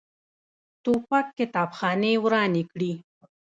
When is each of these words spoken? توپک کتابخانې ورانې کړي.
توپک 0.83 1.25
کتابخانې 1.37 2.13
ورانې 2.23 2.63
کړي. 2.71 2.93